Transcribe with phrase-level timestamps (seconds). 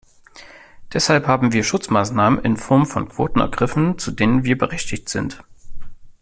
[0.93, 5.43] Deshalb haben wir Schutzmaßnahmen in Form von Quoten ergriffen, zu denen wir berechtigt sind.